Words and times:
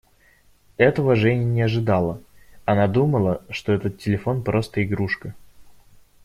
Этого 0.77 1.15
Женя 1.15 1.43
не 1.43 1.61
ожидала; 1.61 2.19
она 2.65 2.87
думала, 2.87 3.43
что 3.51 3.71
этот 3.71 3.99
телефон 3.99 4.43
просто 4.43 4.83
игрушка. 4.83 5.35